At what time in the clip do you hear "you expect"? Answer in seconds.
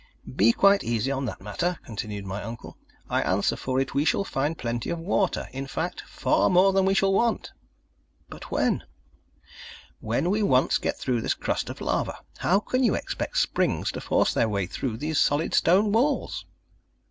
12.83-13.37